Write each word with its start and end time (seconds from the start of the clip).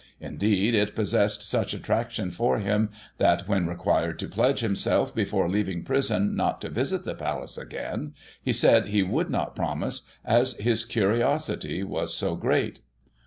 Indeed, 0.19 0.73
it 0.73 0.95
possessed 0.95 1.47
such 1.47 1.75
attractions 1.75 2.35
for 2.35 2.57
him, 2.57 2.89
that, 3.19 3.47
when 3.47 3.67
required' 3.67 4.17
to 4.17 4.27
pledge 4.27 4.61
himself, 4.61 5.13
before 5.13 5.47
leaving 5.47 5.83
prison, 5.83 6.35
not 6.35 6.59
to 6.61 6.69
visit 6.69 7.03
the 7.03 7.13
Palace 7.13 7.55
again, 7.55 8.15
he 8.41 8.51
said 8.51 8.87
he 8.87 9.03
would 9.03 9.29
not 9.29 9.55
promise, 9.55 10.01
as 10.25 10.53
his 10.55 10.85
curiosity 10.85 11.83
was 11.83 12.15
so 12.15 12.35
great. 12.35 12.79